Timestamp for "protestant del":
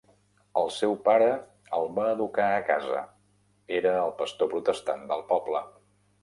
4.55-5.23